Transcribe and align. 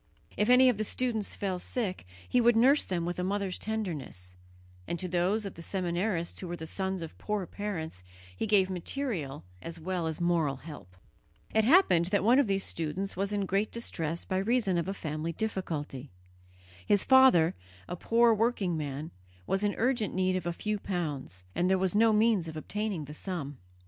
If 0.35 0.49
any 0.49 0.67
of 0.67 0.77
the 0.77 0.83
students 0.83 1.35
fell 1.35 1.59
sick, 1.59 2.07
he 2.27 2.41
would 2.41 2.55
nurse 2.55 2.83
them 2.83 3.05
with 3.05 3.19
a 3.19 3.23
mother's 3.23 3.59
tenderness; 3.59 4.35
and 4.87 4.97
to 4.97 5.07
those 5.07 5.45
of 5.45 5.53
the 5.53 5.61
seminarists 5.61 6.39
who 6.39 6.47
were 6.47 6.55
the 6.55 6.65
sons 6.65 7.03
of 7.03 7.19
poor 7.19 7.45
parents 7.45 8.01
he 8.35 8.47
gave 8.47 8.67
material 8.67 9.43
as 9.61 9.79
well 9.79 10.07
as 10.07 10.19
moral 10.19 10.55
help. 10.55 10.95
It 11.53 11.65
happened 11.65 12.07
that 12.07 12.23
one 12.23 12.39
of 12.39 12.47
these 12.47 12.63
students 12.63 13.15
was 13.15 13.31
in 13.31 13.45
great 13.45 13.71
distress 13.71 14.25
by 14.25 14.39
reason 14.39 14.79
of 14.79 14.87
a 14.87 14.93
family 14.95 15.33
difficulty. 15.33 16.09
His 16.83 17.03
father, 17.05 17.53
a 17.87 17.95
poor 17.95 18.33
working 18.33 18.75
man, 18.75 19.11
was 19.45 19.61
in 19.63 19.75
urgent 19.75 20.15
need 20.15 20.35
of 20.35 20.47
a 20.47 20.51
few 20.51 20.79
pounds, 20.79 21.43
and 21.53 21.69
there 21.69 21.77
was 21.77 21.93
no 21.93 22.11
means 22.11 22.47
of 22.47 22.57
obtaining 22.57 23.05
the 23.05 23.13
sum. 23.13 23.59